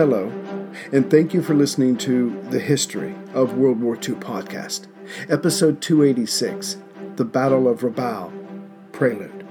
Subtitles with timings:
[0.00, 0.32] Hello,
[0.92, 4.86] and thank you for listening to the History of World War II podcast,
[5.28, 6.78] episode 286
[7.16, 8.32] The Battle of Rabaul,
[8.92, 9.46] Prelude.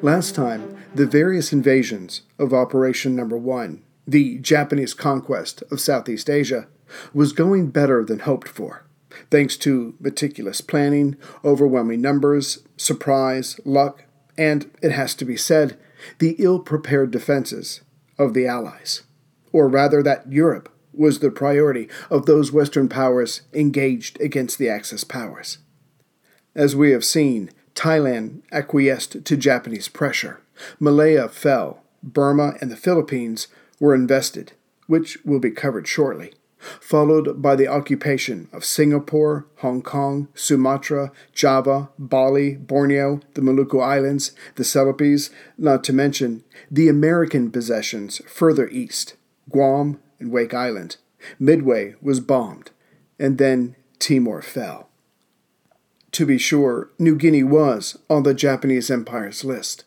[0.00, 6.66] Last time, the various invasions of Operation Number One, the Japanese conquest of Southeast Asia,
[7.12, 8.86] was going better than hoped for,
[9.30, 14.04] thanks to meticulous planning, overwhelming numbers, surprise, luck,
[14.38, 15.78] and, it has to be said,
[16.18, 17.82] the ill prepared defenses
[18.18, 19.02] of the Allies
[19.52, 25.04] or rather that Europe was the priority of those Western powers engaged against the Axis
[25.04, 25.58] powers.
[26.54, 30.40] As we have seen, Thailand acquiesced to Japanese pressure.
[30.78, 31.82] Malaya fell.
[32.02, 34.52] Burma and the Philippines were invested,
[34.86, 41.90] which will be covered shortly, followed by the occupation of Singapore, Hong Kong, Sumatra, Java,
[41.98, 49.14] Bali, Borneo, the Maluku Islands, the Celebes, not to mention the American possessions further east
[49.50, 50.96] Guam, and Wake Island.
[51.38, 52.70] Midway was bombed,
[53.18, 54.88] and then Timor fell.
[56.12, 59.84] To be sure, New Guinea was on the Japanese Empire's list.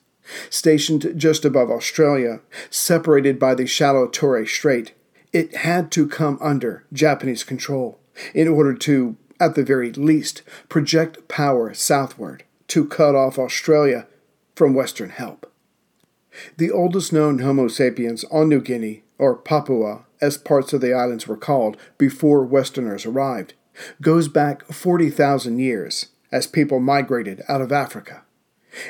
[0.50, 4.94] Stationed just above Australia, separated by the shallow Torres Strait,
[5.34, 8.00] it had to come under Japanese control
[8.34, 14.08] in order to, at the very least, project power southward to cut off Australia
[14.56, 15.52] from Western help.
[16.58, 21.28] The oldest known Homo sapiens on New Guinea or Papua, as parts of the islands
[21.28, 23.53] were called before Westerners arrived,
[24.02, 28.23] goes back 40,000 years as people migrated out of Africa.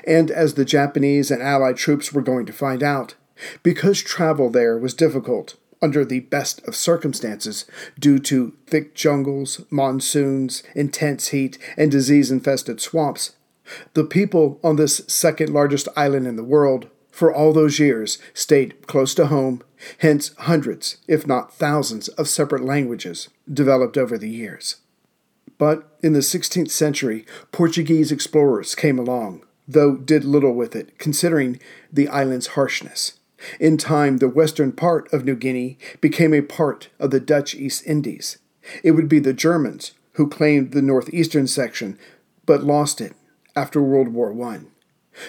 [0.07, 3.16] And as the Japanese and Allied troops were going to find out,
[3.63, 7.66] because travel there was difficult under the best of circumstances
[7.99, 13.35] due to thick jungles, monsoons, intense heat, and disease infested swamps,
[13.94, 18.88] the people on this second largest island in the world for all those years stayed
[18.88, 19.61] close to home,
[20.00, 24.78] hence hundreds, if not thousands, of separate languages developed over the years.
[25.59, 31.59] But in the 16th century, Portuguese explorers came along, though did little with it, considering
[31.91, 33.19] the island's harshness.
[33.59, 37.85] In time, the western part of New Guinea became a part of the Dutch East
[37.85, 38.40] Indies.
[38.84, 42.00] It would be the Germans who claimed the northeastern section,
[42.47, 43.13] but lost it
[43.56, 44.62] after World War I.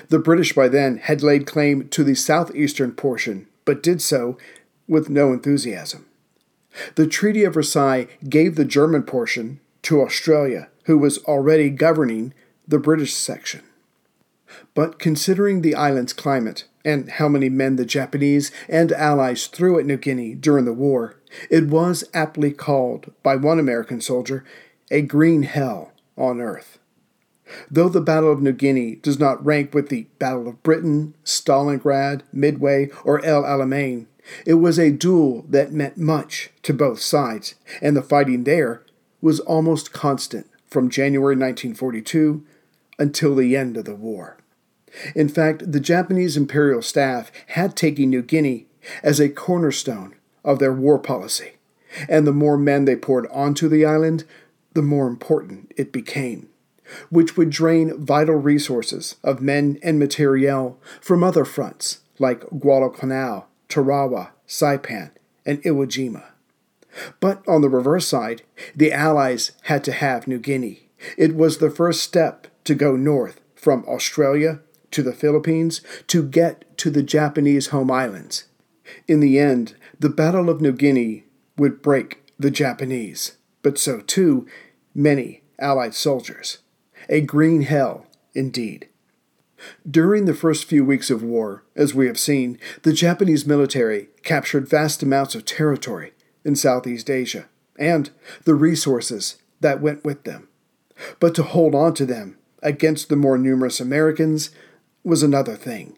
[0.08, 4.38] The British by then had laid claim to the southeastern portion, but did so
[4.86, 6.06] with no enthusiasm.
[6.96, 12.34] The Treaty of Versailles gave the German portion to Australia, who was already governing
[12.66, 13.62] the British section.
[14.74, 19.86] But considering the island's climate and how many men the Japanese and Allies threw at
[19.86, 21.16] New Guinea during the war,
[21.50, 24.44] it was aptly called by one American soldier
[24.90, 26.78] a green hell on earth.
[27.70, 32.22] Though the Battle of New Guinea does not rank with the Battle of Britain, Stalingrad,
[32.32, 34.06] Midway, or El Alamein,
[34.46, 38.82] it was a duel that meant much to both sides, and the fighting there
[39.20, 42.44] was almost constant from January 1942
[42.98, 44.38] until the end of the war.
[45.14, 48.66] In fact, the Japanese imperial staff had taken New Guinea
[49.02, 51.52] as a cornerstone of their war policy,
[52.08, 54.24] and the more men they poured onto the island,
[54.72, 56.48] the more important it became
[57.10, 64.30] which would drain vital resources of men and materiel from other fronts like Guadalcanal, Tarawa,
[64.46, 65.10] Saipan,
[65.44, 66.24] and Iwo Jima.
[67.20, 68.42] But on the reverse side,
[68.74, 70.88] the Allies had to have New Guinea.
[71.18, 74.60] It was the first step to go north from Australia
[74.92, 78.44] to the Philippines to get to the Japanese home islands.
[79.08, 81.24] In the end, the Battle of New Guinea
[81.56, 84.46] would break the Japanese, but so too
[84.94, 86.58] many Allied soldiers
[87.08, 88.88] a green hell indeed.
[89.88, 94.68] During the first few weeks of war, as we have seen, the Japanese military captured
[94.68, 96.12] vast amounts of territory
[96.44, 97.46] in Southeast Asia
[97.78, 98.10] and
[98.44, 100.48] the resources that went with them.
[101.18, 104.50] But to hold on to them against the more numerous Americans
[105.02, 105.96] was another thing.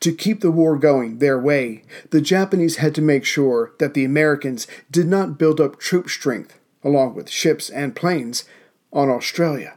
[0.00, 4.04] To keep the war going their way, the Japanese had to make sure that the
[4.04, 8.44] Americans did not build up troop strength, along with ships and planes,
[8.92, 9.76] on Australia.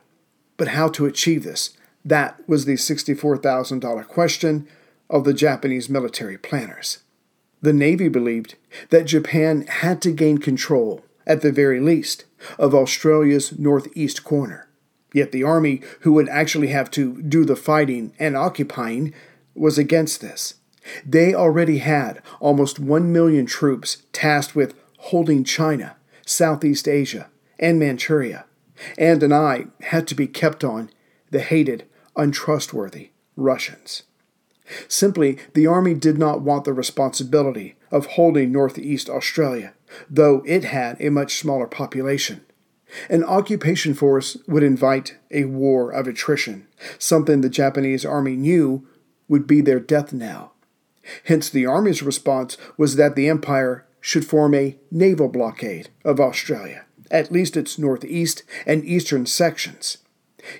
[0.59, 1.71] But how to achieve this?
[2.03, 4.67] That was the $64,000 question
[5.09, 6.99] of the Japanese military planners.
[7.61, 8.55] The Navy believed
[8.89, 12.25] that Japan had to gain control, at the very least,
[12.57, 14.67] of Australia's northeast corner.
[15.13, 19.13] Yet the Army, who would actually have to do the fighting and occupying,
[19.55, 20.55] was against this.
[21.05, 25.95] They already had almost 1 million troops tasked with holding China,
[26.25, 28.43] Southeast Asia, and Manchuria
[28.97, 30.89] and an eye had to be kept on
[31.31, 31.85] the hated,
[32.15, 34.03] untrustworthy Russians.
[34.87, 39.73] Simply, the army did not want the responsibility of holding Northeast Australia,
[40.09, 42.45] though it had a much smaller population.
[43.09, 46.67] An occupation force would invite a war of attrition,
[46.97, 48.87] something the Japanese army knew
[49.27, 50.53] would be their death knell.
[51.25, 56.85] Hence, the army's response was that the Empire should form a naval blockade of Australia,
[57.11, 59.97] at least its northeast and eastern sections.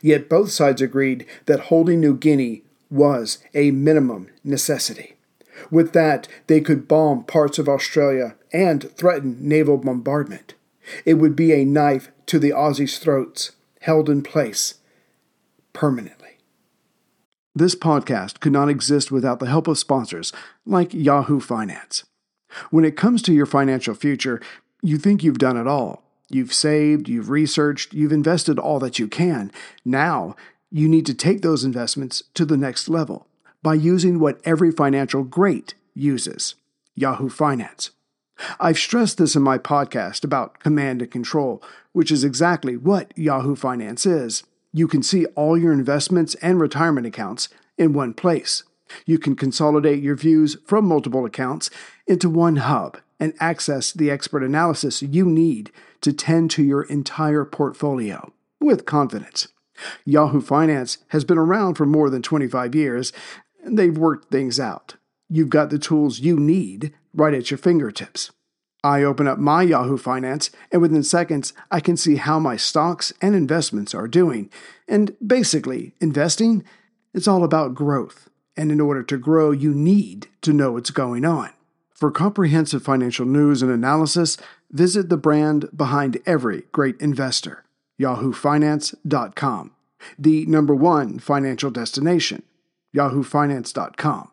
[0.02, 5.16] Yet both sides agreed that holding New Guinea was a minimum necessity.
[5.70, 10.56] With that, they could bomb parts of Australia and threaten naval bombardment.
[11.06, 14.76] It would be a knife to the Aussies' throats, held in place
[15.74, 16.38] permanently.
[17.56, 20.32] This podcast could not exist without the help of sponsors
[20.66, 22.06] like Yahoo Finance.
[22.72, 24.42] When it comes to your financial future,
[24.82, 26.04] you think you've done it all.
[26.30, 29.52] You've saved, you've researched, you've invested all that you can.
[29.84, 30.36] Now,
[30.72, 33.28] you need to take those investments to the next level
[33.64, 36.56] by using what every financial great uses
[36.96, 37.92] Yahoo Finance.
[38.60, 41.62] I've stressed this in my podcast about command and control,
[41.92, 44.44] which is exactly what Yahoo Finance is.
[44.72, 48.64] You can see all your investments and retirement accounts in one place.
[49.06, 51.70] You can consolidate your views from multiple accounts
[52.08, 55.72] into one hub and access the expert analysis you need
[56.02, 59.48] to tend to your entire portfolio with confidence.
[60.06, 63.14] Yahoo Finance has been around for more than 25 years,
[63.64, 64.96] and they've worked things out.
[65.30, 68.32] You've got the tools you need right at your fingertips.
[68.84, 73.12] I open up my Yahoo Finance, and within seconds, I can see how my stocks
[73.22, 74.50] and investments are doing.
[74.88, 76.64] And basically, investing,
[77.14, 78.30] it's all about growth.
[78.56, 81.50] And in order to grow, you need to know what's going on.
[82.00, 84.38] For comprehensive financial news and analysis,
[84.72, 87.66] visit the brand behind every great investor,
[88.00, 89.72] yahoofinance.com,
[90.18, 92.44] the number one financial destination,
[92.96, 94.32] yahoofinance.com.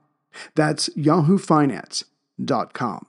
[0.55, 3.07] That's yahoofinance.com.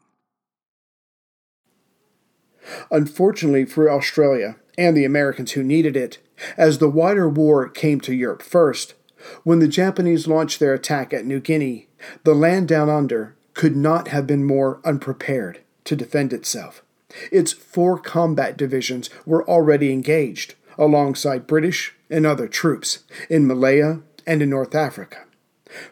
[2.91, 6.17] Unfortunately for Australia and the Americans who needed it,
[6.57, 8.95] as the wider war came to Europe first,
[9.43, 11.89] when the Japanese launched their attack at New Guinea,
[12.23, 16.83] the land down under could not have been more unprepared to defend itself.
[17.31, 22.99] Its four combat divisions were already engaged, alongside British and other troops,
[23.31, 25.25] in Malaya and in North Africa.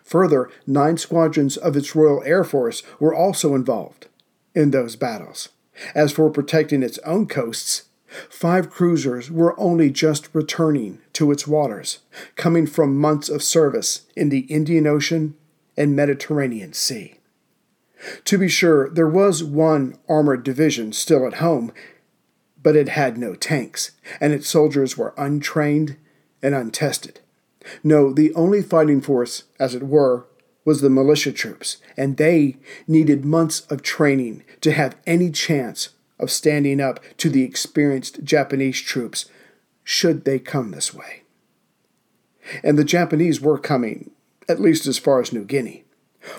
[0.03, 4.09] Further, nine squadrons of its Royal Air Force were also involved
[4.53, 5.49] in those battles.
[5.95, 7.85] As for protecting its own coasts,
[8.29, 11.97] five cruisers were only just returning to its waters,
[12.35, 15.33] coming from months of service in the Indian Ocean
[15.75, 17.14] and Mediterranean Sea.
[18.25, 21.71] To be sure, there was one armored division still at home,
[22.61, 25.97] but it had no tanks, and its soldiers were untrained
[26.41, 27.19] and untested.
[27.83, 30.27] No, the only fighting force, as it were,
[30.65, 32.57] was the militia troops, and they
[32.87, 38.79] needed months of training to have any chance of standing up to the experienced Japanese
[38.79, 39.25] troops
[39.83, 41.21] should they come this way.
[42.63, 44.11] And the Japanese were coming,
[44.49, 45.84] at least as far as New Guinea.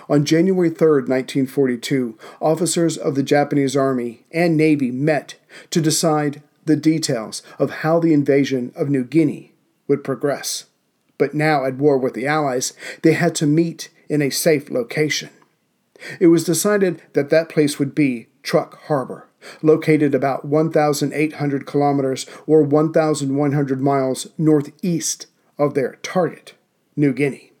[0.09, 5.35] On January 3, 1942, officers of the Japanese Army and Navy met
[5.71, 9.53] to decide the details of how the invasion of New Guinea
[9.87, 10.65] would progress.
[11.17, 15.29] But now, at war with the Allies, they had to meet in a safe location.
[16.19, 19.27] It was decided that that place would be Truk Harbor,
[19.61, 25.27] located about 1,800 kilometers or 1,100 miles northeast
[25.57, 26.53] of their target,
[26.95, 27.51] New Guinea.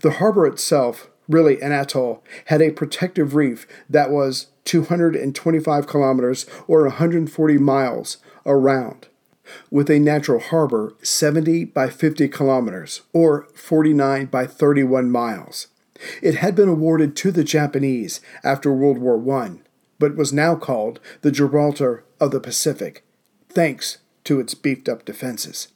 [0.00, 6.82] The harbor itself really an atoll, had a protective reef that was 225 kilometers or
[6.82, 9.08] 140 miles around,
[9.70, 15.68] with a natural harbor 70 by 50 kilometers or 49 by 31 miles.
[16.22, 19.60] It had been awarded to the Japanese after World War I,
[19.98, 23.04] but was now called the Gibraltar of the Pacific,
[23.48, 25.68] thanks to its beefed up defenses.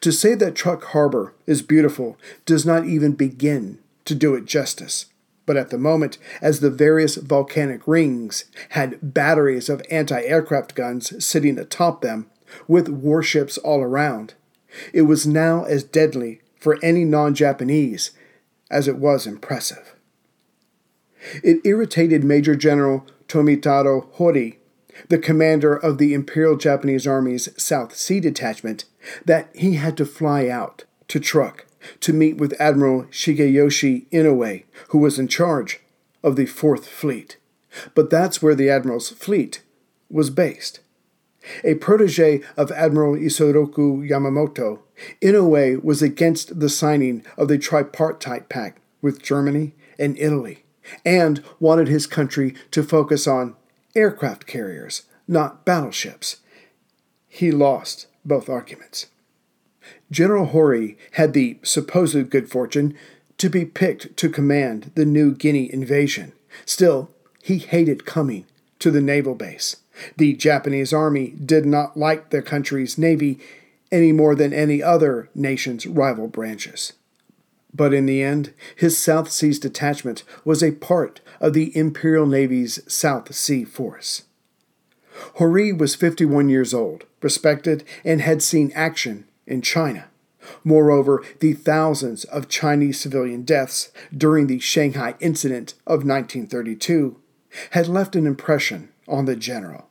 [0.00, 5.06] To say that Truk Harbor is beautiful does not even begin to do it justice.
[5.46, 11.24] But at the moment, as the various volcanic rings had batteries of anti aircraft guns
[11.24, 12.28] sitting atop them,
[12.66, 14.34] with warships all around,
[14.92, 18.10] it was now as deadly for any non Japanese
[18.70, 19.94] as it was impressive.
[21.42, 24.58] It irritated Major General Tomitaro Hori,
[25.08, 28.84] the commander of the Imperial Japanese Army's South Sea Detachment,
[29.24, 31.66] that he had to fly out to Truk
[32.00, 35.80] to meet with Admiral Shigeyoshi Inoue, who was in charge
[36.22, 37.36] of the Fourth Fleet.
[37.94, 39.62] But that's where the Admiral's fleet
[40.10, 40.80] was based.
[41.64, 44.80] A protege of Admiral Isoroku Yamamoto,
[45.22, 50.64] Inoue was against the signing of the tripartite pact with Germany and Italy,
[51.04, 53.54] and wanted his country to focus on
[53.94, 56.38] aircraft carriers, not battleships.
[57.28, 59.06] He lost both arguments.
[60.10, 62.96] General Hori had the supposed good fortune
[63.36, 66.32] to be picked to command the New Guinea invasion.
[66.64, 67.10] Still,
[67.42, 68.46] he hated coming
[68.78, 69.76] to the naval base.
[70.16, 73.38] The Japanese army did not like their country's navy
[73.90, 76.92] any more than any other nation's rival branches.
[77.74, 82.80] But in the end, his South Seas detachment was a part of the Imperial Navy's
[82.92, 84.24] South Sea Force.
[85.34, 90.08] Hori was 51 years old, respected, and had seen action in China.
[90.62, 97.16] Moreover, the thousands of Chinese civilian deaths during the Shanghai incident of 1932
[97.70, 99.88] had left an impression on the general.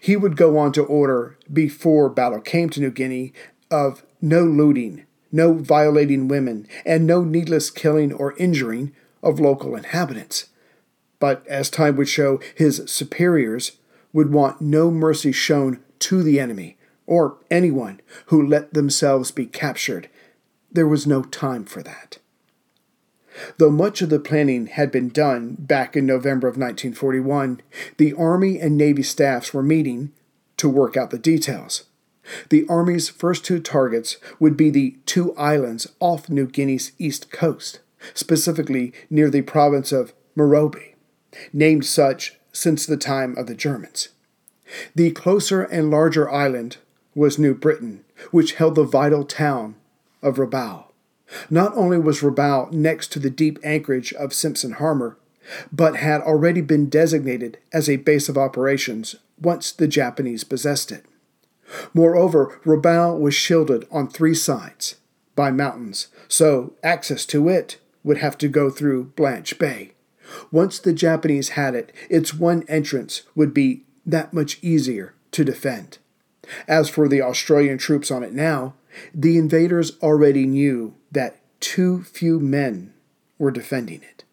[0.00, 3.32] He would go on to order, before battle came to New Guinea,
[3.70, 10.50] of no looting, no violating women, and no needless killing or injuring of local inhabitants.
[11.18, 13.72] But as time would show, his superiors
[14.12, 20.08] would want no mercy shown to the enemy or anyone who let themselves be captured.
[20.70, 22.18] There was no time for that.
[23.58, 27.60] Though much of the planning had been done back in November of 1941,
[27.96, 30.12] the Army and Navy staffs were meeting
[30.58, 31.84] to work out the details.
[32.50, 37.80] The Army's first two targets would be the two islands off New Guinea's east coast,
[38.14, 40.94] specifically near the province of Morobe,
[41.52, 44.10] named such since the time of the Germans.
[44.94, 46.76] The closer and larger island
[47.14, 49.74] was New Britain, which held the vital town
[50.22, 50.86] of Rabaul.
[51.50, 55.16] Not only was Rabaul next to the deep anchorage of Simpson Harbor,
[55.72, 61.04] but had already been designated as a base of operations once the Japanese possessed it.
[61.94, 64.96] Moreover, Rabaul was shielded on three sides
[65.34, 69.92] by mountains, so access to it would have to go through Blanche Bay.
[70.50, 75.98] Once the Japanese had it, its one entrance would be that much easier to defend.
[76.68, 78.74] As for the Australian troops on it now,
[79.14, 82.92] the invaders already knew that too few men
[83.38, 84.24] were defending it.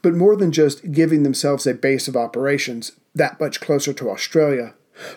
[0.00, 4.74] But more than just giving themselves a base of operations that much closer to Australia,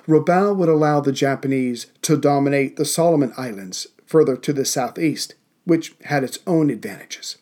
[0.07, 5.35] Rabaul would allow the Japanese to dominate the Solomon Islands further to the southeast,
[5.65, 7.37] which had its own advantages.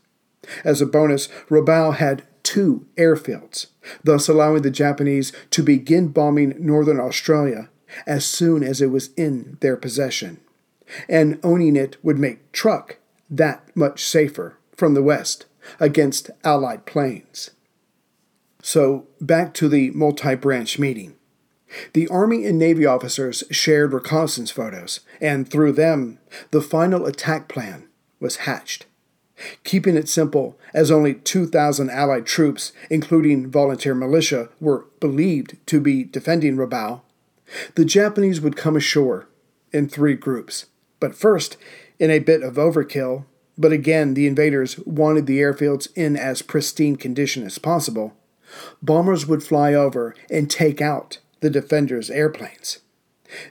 [0.63, 3.67] As a bonus, Rabaul had two airfields,
[4.03, 7.69] thus allowing the Japanese to begin bombing northern Australia
[8.05, 10.39] as soon as it was in their possession.
[11.07, 12.97] And owning it would make Truk
[13.29, 15.45] that much safer from the west
[15.79, 17.51] against Allied planes.
[18.61, 21.15] So, back to the multi branch meeting.
[21.93, 26.19] The Army and Navy officers shared reconnaissance photos, and through them,
[26.51, 27.87] the final attack plan
[28.19, 28.85] was hatched.
[29.63, 36.03] Keeping it simple, as only 2,000 Allied troops, including volunteer militia, were believed to be
[36.03, 37.01] defending Rabaul,
[37.75, 39.27] the Japanese would come ashore
[39.71, 40.67] in three groups.
[40.99, 41.57] But first,
[41.99, 43.25] in a bit of overkill,
[43.57, 48.15] but again the invaders wanted the airfields in as pristine condition as possible,
[48.81, 52.79] bombers would fly over and take out the defenders' airplanes.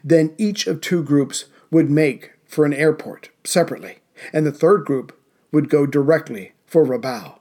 [0.02, 3.98] Then each of two groups would make for an airport separately,
[4.32, 5.18] and the third group
[5.50, 7.38] would go directly for Rabaul.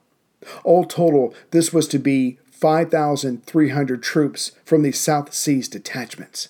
[0.64, 6.48] All total, this was to be 5,300 troops from the South Seas detachments.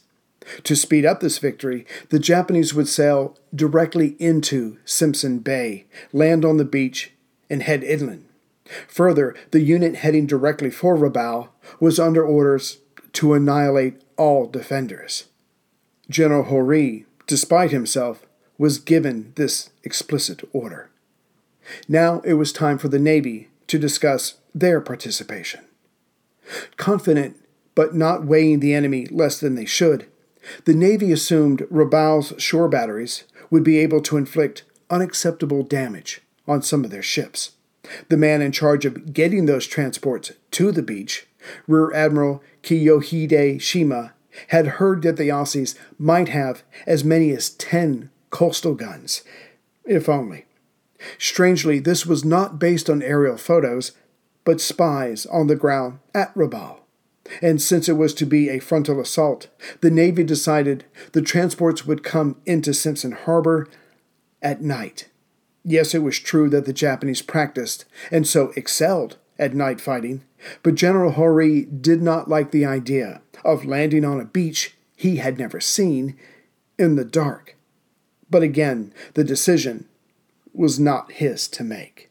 [0.64, 6.56] To speed up this victory, the Japanese would sail directly into Simpson Bay, land on
[6.56, 7.12] the beach,
[7.48, 8.26] and head inland.
[8.88, 11.48] Further, the unit heading directly for Rabaul
[11.80, 12.78] was under orders
[13.14, 15.24] to annihilate all defenders.
[16.08, 18.26] General Hori, despite himself,
[18.58, 20.90] was given this explicit order.
[21.88, 25.64] Now it was time for the Navy to discuss their participation.
[26.76, 27.36] Confident,
[27.74, 30.06] but not weighing the enemy less than they should,
[30.64, 36.84] the Navy assumed Rabaul's shore batteries would be able to inflict unacceptable damage on some
[36.84, 37.52] of their ships.
[38.08, 41.26] The man in charge of getting those transports to the beach,
[41.66, 44.14] Rear Admiral Kiyohide Shima,
[44.48, 49.22] had heard that the Aussies might have as many as 10 coastal guns,
[49.84, 50.46] if only.
[51.18, 53.92] Strangely, this was not based on aerial photos,
[54.44, 56.81] but spies on the ground at Rabaul.
[57.40, 59.48] And since it was to be a frontal assault,
[59.80, 63.68] the Navy decided the transports would come into Simpson Harbor
[64.42, 65.08] at night.
[65.64, 70.22] Yes, it was true that the Japanese practiced and so excelled at night fighting,
[70.62, 75.38] but General Hori did not like the idea of landing on a beach he had
[75.38, 76.16] never seen
[76.78, 77.56] in the dark.
[78.30, 79.88] But again, the decision
[80.52, 82.10] was not his to make.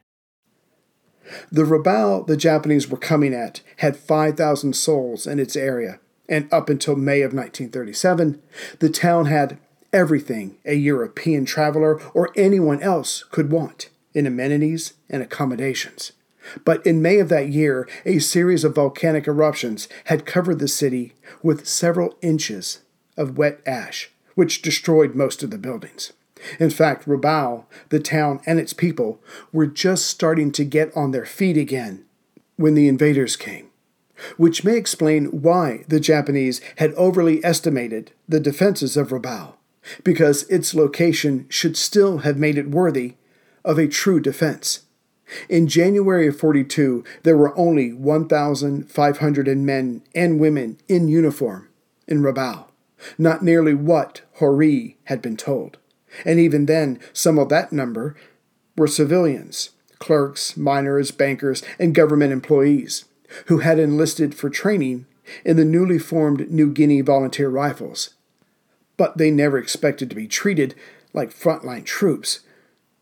[1.51, 6.69] The Rabaul the Japanese were coming at had 5,000 souls in its area, and up
[6.69, 8.41] until May of 1937,
[8.79, 9.57] the town had
[9.93, 16.13] everything a European traveler or anyone else could want in amenities and accommodations.
[16.65, 21.13] But in May of that year, a series of volcanic eruptions had covered the city
[21.43, 22.79] with several inches
[23.17, 26.13] of wet ash, which destroyed most of the buildings.
[26.59, 29.21] In fact, Rabaul, the town, and its people
[29.51, 32.05] were just starting to get on their feet again
[32.55, 33.69] when the invaders came,
[34.37, 39.55] which may explain why the Japanese had overly estimated the defenses of Rabaul,
[40.03, 43.15] because its location should still have made it worthy
[43.63, 44.81] of a true defense.
[45.47, 51.69] In January of 42, there were only 1,500 men and women in uniform
[52.07, 52.65] in Rabaul,
[53.17, 55.77] not nearly what Hori had been told.
[56.25, 58.15] And even then, some of that number
[58.75, 63.05] were civilians, clerks, miners, bankers, and government employees
[63.45, 65.05] who had enlisted for training
[65.45, 68.13] in the newly formed New Guinea Volunteer Rifles.
[68.97, 70.75] But they never expected to be treated
[71.13, 72.41] like frontline troops,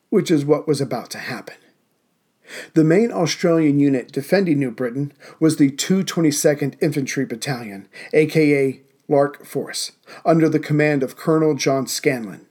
[0.09, 1.55] which is what was about to happen.
[2.73, 9.91] The main Australian unit defending New Britain was the 222nd Infantry Battalion, aka Lark Force,
[10.25, 12.45] under the command of Colonel John Scanlan.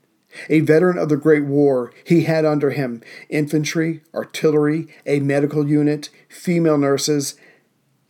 [0.48, 6.10] A veteran of the Great War, he had under him infantry, artillery, a medical unit,
[6.28, 7.34] female nurses,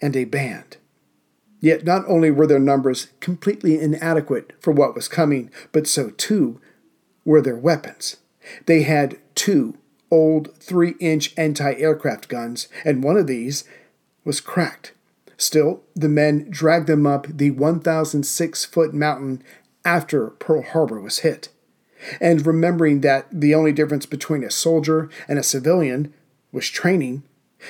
[0.01, 0.77] and a band.
[1.61, 6.61] Yet not only were their numbers completely inadequate for what was coming, but so too
[7.25, 8.17] were their weapons.
[8.67, 9.77] They had two
[10.11, 13.65] old 3 inch anti aircraft guns, and one of these
[14.25, 14.93] was cracked.
[15.37, 19.43] Still, the men dragged them up the 1,006 foot mountain
[19.85, 21.49] after Pearl Harbor was hit
[22.21, 26.13] and remembering that the only difference between a soldier and a civilian
[26.53, 27.23] was training,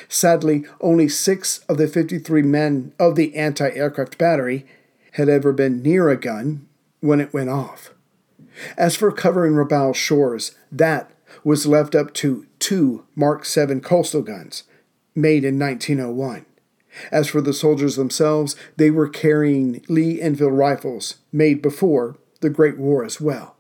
[0.09, 4.67] sadly, only six of the 53 men of the anti aircraft battery
[5.13, 6.67] had ever been near a gun
[7.01, 7.93] when it went off.
[8.77, 11.11] As for covering Rabaul shores, that
[11.45, 14.65] was left up to two Mark 7 coastal guns,
[15.15, 16.45] made in 1901.
[17.13, 22.79] As for the soldiers themselves, they were carrying Lee Enfield rifles, made before the Great
[22.79, 23.58] War as well.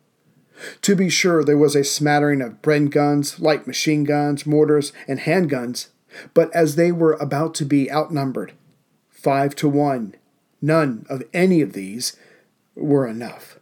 [0.83, 5.21] To be sure, there was a smattering of Bren guns, light machine guns, mortars, and
[5.21, 5.88] handguns,
[6.35, 8.53] but as they were about to be outnumbered,
[9.09, 10.14] five to one,
[10.61, 12.16] none of any of these
[12.75, 13.59] were enough.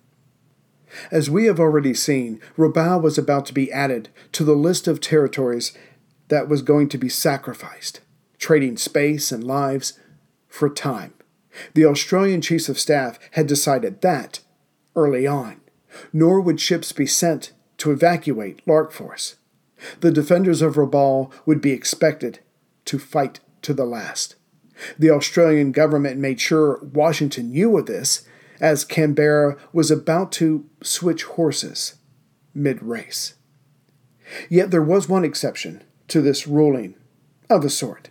[1.10, 5.00] As we have already seen, Rabaul was about to be added to the list of
[5.00, 5.76] territories
[6.28, 8.00] that was going to be sacrificed,
[8.38, 9.98] trading space and lives
[10.48, 11.12] for time.
[11.74, 14.40] The Australian Chiefs of Staff had decided that
[14.94, 15.60] early on
[16.12, 19.36] nor would ships be sent to evacuate Lark Force.
[20.00, 22.40] The defenders of Rabaul would be expected
[22.86, 24.36] to fight to the last.
[24.98, 28.26] The Australian government made sure Washington knew of this,
[28.60, 31.96] as Canberra was about to switch horses
[32.54, 33.34] mid race.
[34.48, 36.94] Yet there was one exception to this ruling
[37.50, 38.10] of a sort.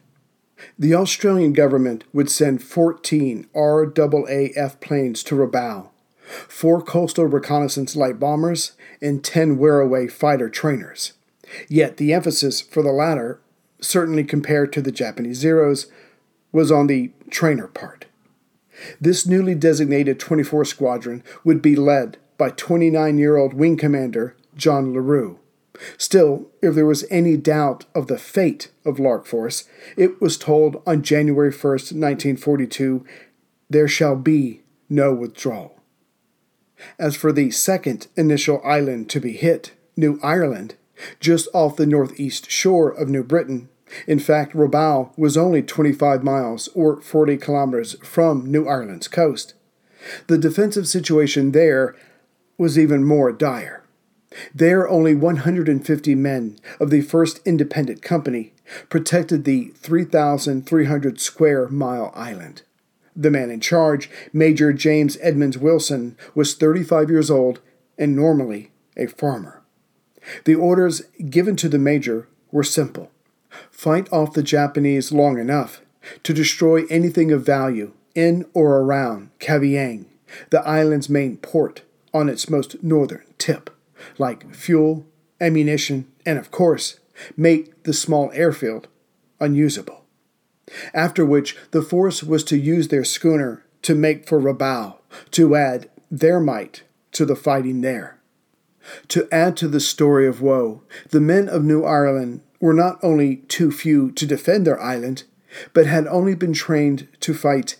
[0.78, 5.90] The Australian government would send 14 RAAF planes to Rabaul
[6.26, 11.14] four coastal reconnaissance light bombers, and 10 Wirraway fighter trainers.
[11.68, 13.40] Yet the emphasis for the latter,
[13.80, 15.88] certainly compared to the Japanese Zeros,
[16.52, 18.06] was on the trainer part.
[19.00, 24.94] This newly designated 24 Squadron would be led by 29 year old Wing Commander John
[24.94, 25.38] Lerew.
[25.98, 29.66] Still, if there was any doubt of the fate of Lark Force,
[29.98, 33.06] it was told on January 1st, 1942,
[33.70, 35.75] there shall be no withdrawal.
[37.00, 40.76] As for the second initial island to be hit, New Ireland,
[41.20, 43.70] just off the northeast shore of New Britain,
[44.08, 49.54] In fact, Rabaul was only 25 miles or 40 kilometers from New Ireland's coast.
[50.28, 51.96] The defensive situation there
[52.58, 53.84] was even more dire.
[54.54, 58.54] There, only 150 men of the 1st Independent Company
[58.90, 62.64] protected the 3,300 square mile island.
[63.16, 67.62] The man in charge, Major James Edmonds Wilson, was 35 years old
[67.98, 69.62] and normally a farmer.
[70.44, 73.12] The orders given to the major were simple
[73.72, 75.82] fight off the Japanese long enough
[76.24, 80.06] to destroy anything of value in or around Kavieng,
[80.50, 83.70] the island's main port on its most northern tip,
[84.18, 85.06] like fuel,
[85.40, 87.00] ammunition, and of course,
[87.38, 88.88] make the small airfield
[89.40, 90.05] unusable.
[90.94, 95.00] After which, the force was to use their schooner to make for Rabaul,
[95.32, 98.20] to add their might to the fighting there.
[99.10, 103.38] To add to the story of woe, the men of New Ireland were not only
[103.48, 105.24] too few to defend their island,
[105.74, 107.78] but had only been trained to fight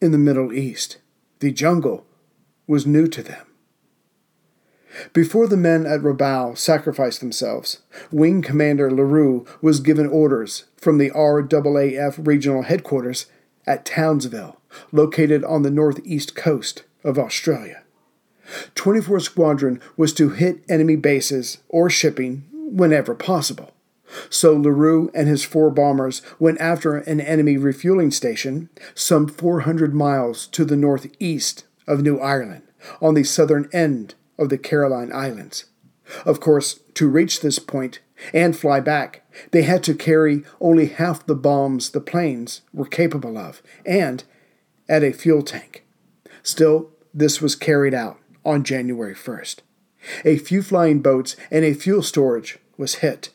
[0.00, 0.98] in the Middle East.
[1.40, 2.06] The jungle
[2.66, 3.46] was new to them.
[5.12, 11.10] Before the men at Rabaul sacrificed themselves, Wing Commander Lerew was given orders from the
[11.10, 13.26] RAAF regional headquarters
[13.66, 14.60] at Townsville,
[14.92, 17.82] located on the northeast coast of Australia.
[18.74, 23.72] 24 Squadron was to hit enemy bases or shipping whenever possible.
[24.30, 30.46] So Lerew and his four bombers went after an enemy refueling station some 400 miles
[30.48, 32.62] to the northeast of New Ireland,
[33.00, 35.66] on the southern end of the Caroline Islands.
[36.24, 38.00] Of course, to reach this point
[38.32, 43.36] and fly back, they had to carry only half the bombs the planes were capable
[43.36, 44.24] of, and
[44.88, 45.84] add a fuel tank.
[46.42, 49.56] Still, this was carried out on January 1st.
[50.24, 53.30] A few flying boats and a fuel storage was hit.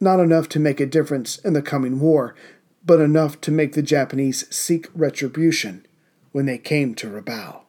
[0.00, 2.34] Not enough to make a difference in the coming war,
[2.84, 5.86] but enough to make the Japanese seek retribution
[6.32, 7.65] when they came to Rabaul.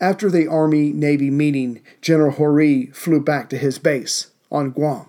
[0.00, 5.06] After the Army Navy meeting, General Hori flew back to his base on Guam.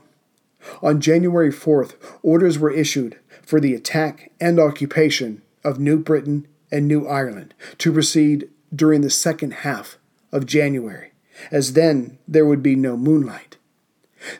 [0.81, 6.87] On January 4th, orders were issued for the attack and occupation of New Britain and
[6.87, 9.97] New Ireland to proceed during the second half
[10.31, 11.11] of January,
[11.51, 13.57] as then there would be no moonlight.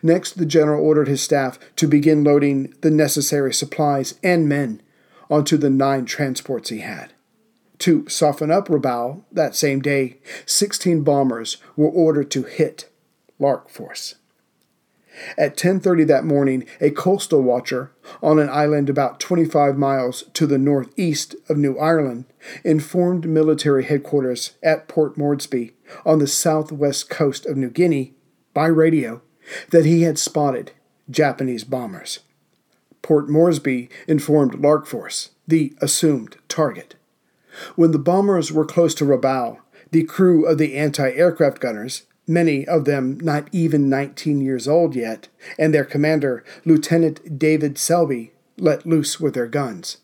[0.02, 4.82] Next, the general ordered his staff to begin loading the necessary supplies and men
[5.30, 7.14] onto the nine transports he had.
[7.84, 10.16] To soften up Rabaul that same day,
[10.46, 12.88] 16 bombers were ordered to hit
[13.40, 14.16] Lark Force.
[15.38, 17.92] At 10:30 that morning, a coastal watcher
[18.22, 22.24] on an island about 25 miles to the northeast of New Ireland
[22.64, 25.74] informed military headquarters at Port Moresby
[26.06, 28.14] on the southwest coast of New Guinea
[28.54, 29.22] by radio
[29.72, 30.72] that he had spotted
[31.10, 32.20] Japanese bombers.
[33.02, 36.96] Port Moresby informed Lark Force, the assumed target.
[37.76, 39.60] When the bombers were close to Rabaul,
[39.92, 44.96] the crew of the anti aircraft gunners, many of them not even 19 years old
[44.96, 45.28] yet,
[45.60, 49.98] and their commander, Lieutenant David Selby, let loose with their guns.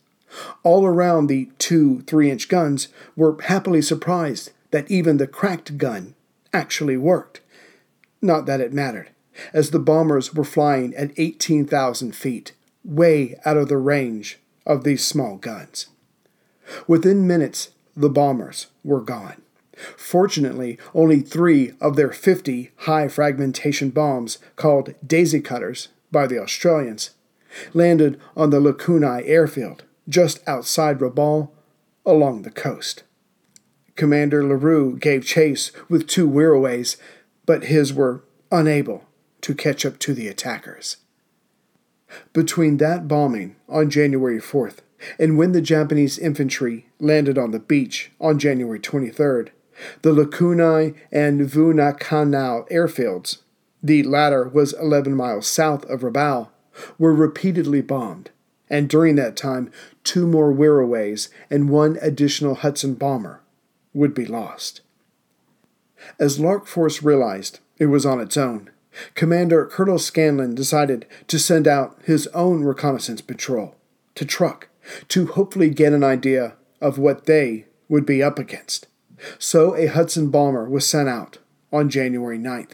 [0.64, 6.14] All around the two three inch guns were happily surprised that even the cracked gun
[6.54, 7.42] actually worked.
[8.22, 9.10] Not that it mattered,
[9.54, 15.06] as the bombers were flying at 18,000 feet, way out of the range of these
[15.06, 15.88] small guns.
[16.88, 19.42] Within minutes, the bombers were gone.
[19.98, 27.12] Fortunately, only three of their 50 high fragmentation bombs, called daisy cutters by the Australians,
[27.74, 31.50] landed on the Lakunai airfield, just outside Rabaul,
[32.06, 33.04] along the coast.
[33.96, 36.98] Commander Lerew gave chase with two Wirraways,
[37.46, 39.06] but his were unable
[39.42, 40.98] to catch up to the attackers.
[42.34, 44.80] Between that bombing on January 4th
[45.18, 49.50] and when the Japanese infantry landed on the beach on January 23rd,
[50.02, 53.40] the Lakunai and Vunakanau airfields,
[53.82, 56.50] the latter was 11 miles south of Rabaul,
[56.98, 58.30] were repeatedly bombed,
[58.70, 59.72] and during that time,
[60.04, 63.42] two more Wirraways and one additional Hudson bomber
[63.94, 64.82] would be lost.
[66.20, 68.70] As Lark Force realized it was on its own,
[69.16, 73.76] Commander Colonel Scanlan decided to send out his own reconnaissance patrol
[74.16, 74.69] to Truk
[75.10, 78.88] to hopefully get an idea of what they would be up against.
[79.38, 81.40] So a Hudson bomber was sent out
[81.72, 82.72] on January 9th.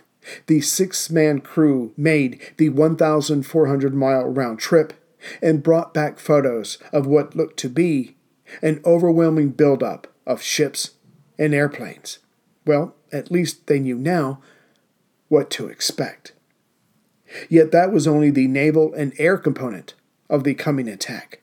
[0.48, 4.94] The six man crew made the 1,400 mile round trip
[5.42, 8.16] and brought back photos of what looked to be
[8.62, 10.92] an overwhelming buildup of ships
[11.38, 12.20] and airplanes.
[12.66, 14.42] Well, at least they knew now
[15.28, 16.34] what to expect.
[17.50, 19.94] Yet that was only the naval and air component
[20.30, 21.42] of the coming attack.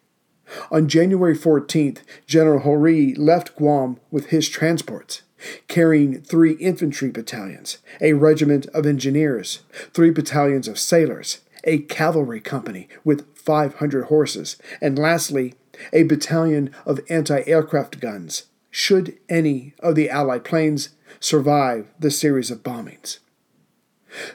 [0.71, 5.23] On January 14th, General Hori left Guam with his transports,
[5.69, 9.61] carrying three infantry battalions, a regiment of engineers,
[9.93, 15.55] three battalions of sailors, a cavalry company with 500 horses, and lastly,
[15.93, 22.51] a battalion of anti aircraft guns, should any of the Allied planes survive the series
[22.51, 23.19] of bombings.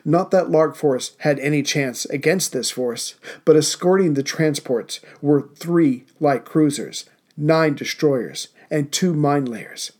[0.03, 5.49] Not that Lark Force had any chance against this force, but escorting the transports were
[5.55, 9.91] three light cruisers, nine destroyers, and two mine layers,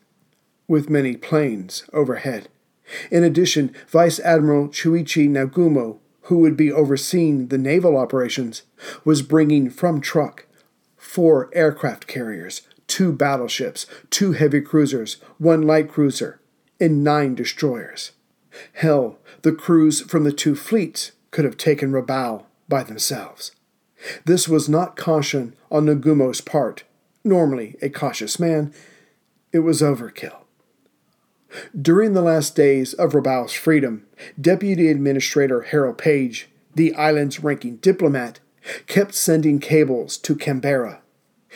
[0.68, 2.50] with many planes overhead.
[3.12, 8.64] In addition, Vice Admiral Chuichi Nagumo, who would be overseeing the naval operations,
[9.04, 10.48] was bringing from Truk
[10.96, 16.40] four aircraft carriers, two battleships, two heavy cruisers, one light cruiser,
[16.80, 18.12] and nine destroyers.
[18.74, 23.52] Hell, the crews from the two fleets could have taken Rabaul by themselves.
[24.26, 26.84] This was not caution on Nagumo's part,
[27.24, 28.74] normally a cautious man.
[29.52, 30.38] It was overkill.
[31.80, 34.06] During the last days of Rabaul's freedom,
[34.40, 38.40] Deputy Administrator Harold Page, the island's ranking diplomat,
[38.86, 41.02] kept sending cables to Canberra.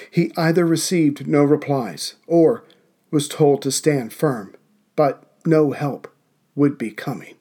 [0.09, 2.63] He either received no replies or
[3.11, 4.55] was told to stand firm,
[4.95, 6.10] but no help
[6.55, 7.35] would be coming.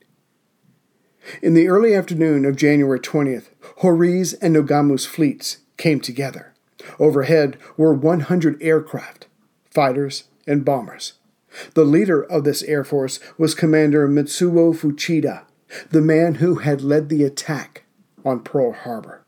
[1.43, 6.55] In the early afternoon of January 20th, Hori's and Nagumo's fleets came together.
[6.99, 9.27] Overhead were 100 aircraft,
[9.71, 11.15] fighters, and bombers.
[11.75, 15.45] The leader of this air force was Commander Mitsuo Fuchida,
[15.91, 17.85] the man who had led the attack
[18.25, 19.25] on Pearl Harbor.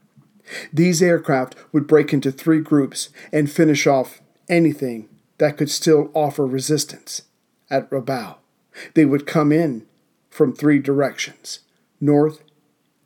[0.72, 6.46] These aircraft would break into three groups and finish off anything that could still offer
[6.46, 7.22] resistance
[7.70, 8.36] at Rabaul.
[8.94, 9.86] They would come in
[10.30, 11.60] from three directions
[12.00, 12.42] north,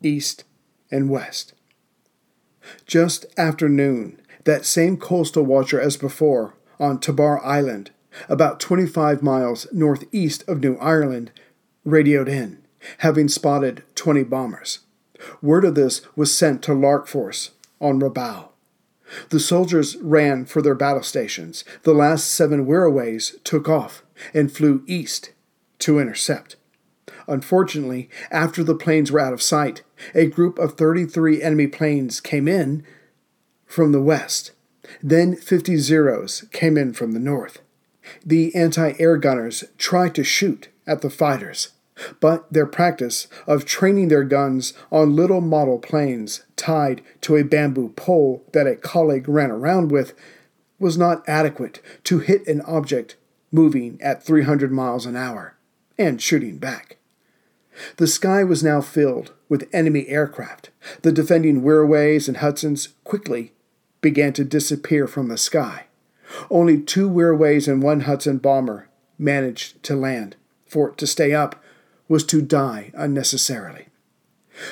[0.01, 0.43] east,
[0.89, 1.53] and west.
[2.85, 7.91] Just after noon, that same coastal watcher as before, on Tabar Island,
[8.27, 11.31] about 25 miles northeast of New Ireland,
[11.85, 12.59] radioed in,
[12.99, 14.79] having spotted 20 bombers.
[15.41, 18.49] Word of this was sent to Lark Force on Rabaul.
[19.29, 21.63] The soldiers ran for their battle stations.
[21.83, 24.03] The last seven Wirraways took off
[24.33, 25.31] and flew east
[25.79, 26.55] to intercept.
[27.27, 29.83] Unfortunately, after the planes were out of sight,
[30.15, 32.85] a group of 33 enemy planes came in
[33.65, 34.51] from the west.
[35.03, 37.61] Then 50 Zeros came in from the north.
[38.25, 41.69] The anti air gunners tried to shoot at the fighters,
[42.21, 47.89] but their practice of training their guns on little model planes tied to a bamboo
[47.89, 50.13] pole that a colleague ran around with
[50.79, 53.17] was not adequate to hit an object
[53.51, 55.56] moving at 300 miles an hour
[55.97, 56.97] and shooting back.
[57.97, 60.71] The sky was now filled with enemy aircraft.
[61.03, 63.53] The defending Wirraways and Hudsons quickly
[64.01, 65.85] began to disappear from the sky.
[66.49, 71.61] Only two Wirraways and one Hudson bomber managed to land, for to stay up
[72.07, 73.87] was to die unnecessarily.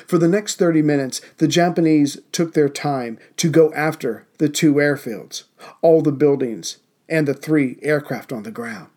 [0.08, 4.76] For the next 30 minutes, the Japanese took their time to go after the two
[4.76, 5.44] airfields,
[5.82, 8.88] all the buildings, and the three aircraft on the ground.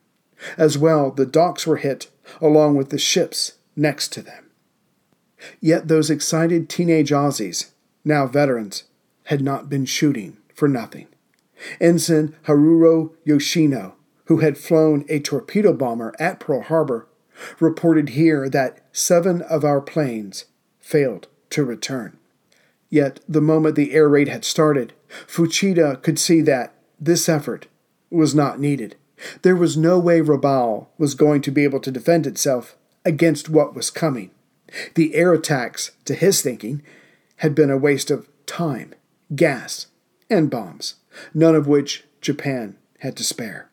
[0.57, 2.09] As well, the docks were hit,
[2.41, 4.51] along with the ships next to them.
[5.61, 7.71] Yet those excited teenage Aussies,
[8.05, 8.85] now veterans,
[9.25, 11.07] had not been shooting for nothing.
[11.81, 17.09] Ensign Haruro Yoshino, who had flown a torpedo bomber at Pearl Harbor,
[17.61, 20.47] reported here that seven of our planes
[20.81, 22.19] failed to return.
[22.91, 24.93] Yet, the moment the air raid had started,
[25.27, 27.67] Fuchida could see that this effort
[28.11, 28.97] was not needed.
[29.43, 33.75] There was no way Rabaul was going to be able to defend itself against what
[33.75, 34.31] was coming.
[34.95, 36.83] The air attacks, to his thinking,
[37.37, 38.95] had been a waste of time,
[39.35, 39.87] gas,
[40.29, 40.97] and bombs,
[41.33, 43.71] none of which Japan had to spare.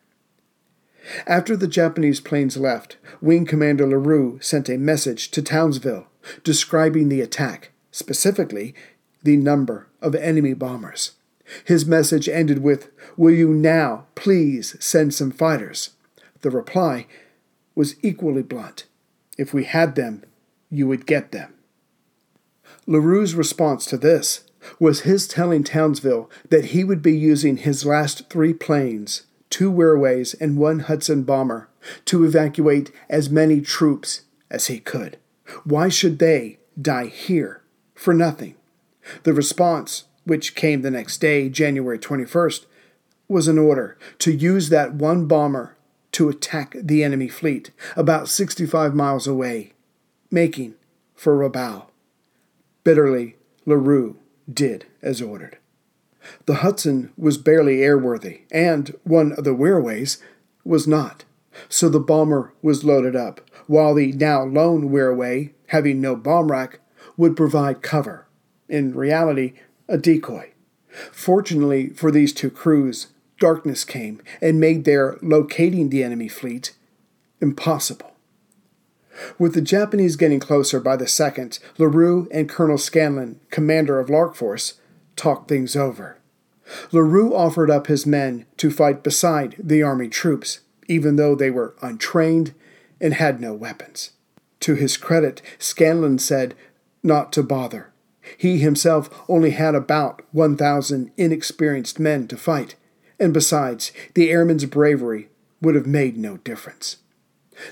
[1.26, 6.06] After the Japanese planes left, Wing Commander Lerew sent a message to Townsville
[6.42, 8.74] describing the attack, specifically
[9.22, 11.12] the number of enemy bombers.
[11.64, 15.90] His message ended with, Will you now please send some fighters?
[16.42, 17.06] The reply
[17.74, 18.86] was equally blunt.
[19.38, 20.24] If we had them,
[20.70, 21.54] you would get them.
[22.86, 24.44] Lerew's response to this
[24.78, 30.34] was his telling Townsville that he would be using his last three planes, two Wirraways
[30.40, 31.68] and one Hudson bomber,
[32.06, 35.18] to evacuate as many troops as he could.
[35.64, 37.62] Why should they die here
[37.94, 38.56] for nothing?
[39.22, 42.66] The response which came the next day, January 21st,
[43.28, 45.76] was an order to use that one bomber
[46.12, 49.72] to attack the enemy fleet about 65 miles away,
[50.30, 50.74] making
[51.14, 51.86] for Rabaul.
[52.84, 53.36] Bitterly,
[53.66, 54.16] Lerew
[54.52, 55.58] did as ordered.
[56.46, 60.20] The Hudson was barely airworthy, and one of the Wirraways
[60.64, 61.24] was not.
[61.68, 66.80] So the bomber was loaded up, while the now lone Wirraway, having no bomb rack,
[67.16, 68.26] would provide cover.
[68.68, 69.54] In reality,
[69.88, 70.52] a decoy.
[71.12, 76.74] Fortunately for these two crews, darkness came and made their locating the enemy fleet
[77.40, 78.14] impossible.
[79.38, 84.34] With the Japanese getting closer by the second, Lerew and Colonel Scanlan, commander of Lark
[84.34, 84.74] Force,
[85.16, 86.18] talked things over.
[86.92, 91.74] Lerew offered up his men to fight beside the Army troops, even though they were
[91.80, 92.52] untrained
[93.00, 94.10] and had no weapons.
[94.60, 96.54] To his credit, Scanlan said
[97.02, 97.92] not to bother.
[98.36, 102.74] He himself only had about 1,000 inexperienced men to fight,
[103.18, 105.28] and besides, the airmen's bravery
[105.60, 106.98] would have made no difference.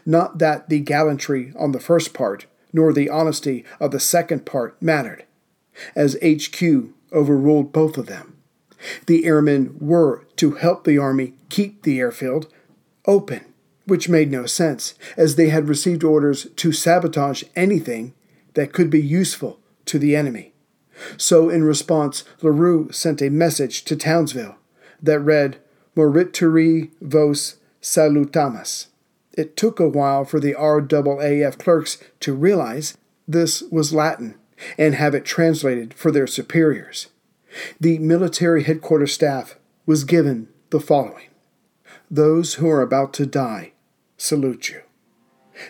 [0.06, 4.80] Not that the gallantry on the first part, nor the honesty of the second part
[4.80, 5.24] mattered,
[5.94, 6.62] as HQ
[7.12, 8.36] overruled both of them.
[9.06, 12.48] The airmen were to help the Army keep the airfield
[13.06, 13.44] open,
[13.86, 18.14] which made no sense, as they had received orders to sabotage anything
[18.54, 20.52] that could be useful to the enemy.
[21.16, 24.56] So, in response, Lerew sent a message to Townsville
[25.02, 25.58] that read,
[25.96, 28.86] Morituri vos salutamus.
[29.36, 34.36] It took a while for the RAAF clerks to realize this was Latin
[34.78, 37.08] and have it translated for their superiors.
[37.80, 41.28] The military headquarters staff was given the following
[42.10, 43.72] Those who are about to die
[44.16, 44.80] salute you.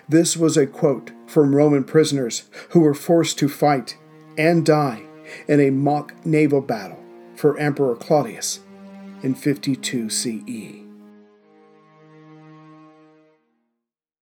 [0.09, 3.97] This was a quote from Roman prisoners who were forced to fight
[4.37, 5.03] and die
[5.49, 7.03] in a mock naval battle
[7.37, 8.61] for Emperor Claudius
[9.23, 10.84] in 52 CE.